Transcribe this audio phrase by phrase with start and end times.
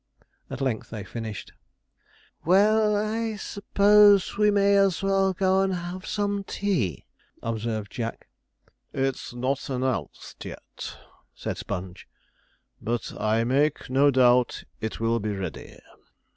[0.49, 1.53] At length they finished.
[2.43, 7.05] 'Well, I s'pose we may as well go and have some tea,'
[7.43, 8.27] observed Jack.
[8.93, 10.97] 'It's not announced yet,'
[11.35, 12.07] said Sponge,
[12.81, 15.77] 'but I make no doubt it will be ready.'